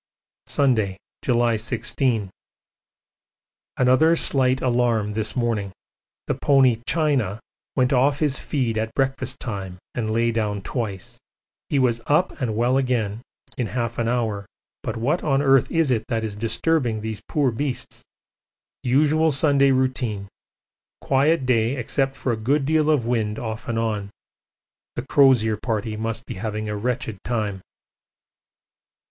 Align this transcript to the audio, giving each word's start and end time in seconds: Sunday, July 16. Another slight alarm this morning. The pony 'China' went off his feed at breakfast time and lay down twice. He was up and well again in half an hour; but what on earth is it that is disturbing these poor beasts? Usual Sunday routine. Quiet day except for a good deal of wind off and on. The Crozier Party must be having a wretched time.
Sunday, 0.47 0.97
July 1.21 1.57
16. 1.57 2.31
Another 3.77 4.15
slight 4.15 4.59
alarm 4.59 5.11
this 5.11 5.35
morning. 5.35 5.71
The 6.25 6.33
pony 6.33 6.79
'China' 6.87 7.39
went 7.75 7.93
off 7.93 8.17
his 8.17 8.39
feed 8.39 8.79
at 8.79 8.95
breakfast 8.95 9.39
time 9.39 9.77
and 9.93 10.09
lay 10.09 10.31
down 10.31 10.63
twice. 10.63 11.19
He 11.69 11.77
was 11.77 12.01
up 12.07 12.31
and 12.41 12.55
well 12.55 12.77
again 12.77 13.21
in 13.59 13.67
half 13.67 13.99
an 13.99 14.07
hour; 14.07 14.47
but 14.81 14.97
what 14.97 15.23
on 15.23 15.39
earth 15.39 15.69
is 15.69 15.91
it 15.91 16.05
that 16.07 16.23
is 16.23 16.35
disturbing 16.35 17.01
these 17.01 17.21
poor 17.27 17.51
beasts? 17.51 18.01
Usual 18.81 19.31
Sunday 19.31 19.69
routine. 19.69 20.27
Quiet 20.99 21.45
day 21.45 21.75
except 21.75 22.15
for 22.15 22.31
a 22.31 22.35
good 22.37 22.65
deal 22.65 22.89
of 22.89 23.05
wind 23.05 23.37
off 23.37 23.67
and 23.67 23.77
on. 23.77 24.09
The 24.95 25.05
Crozier 25.05 25.57
Party 25.57 25.95
must 25.95 26.25
be 26.25 26.33
having 26.41 26.67
a 26.67 26.75
wretched 26.75 27.19
time. 27.23 27.61